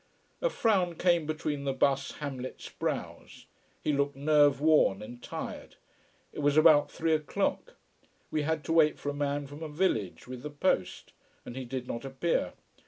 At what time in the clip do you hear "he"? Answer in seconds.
3.83-3.93, 11.55-11.65